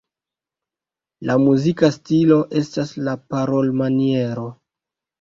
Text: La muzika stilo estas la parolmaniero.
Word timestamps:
La 1.31 1.35
muzika 1.43 1.91
stilo 1.97 2.41
estas 2.65 2.97
la 3.05 3.17
parolmaniero. 3.31 4.53